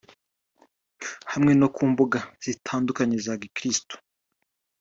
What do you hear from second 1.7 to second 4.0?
ku mbuga zitandukanye za gikirisitu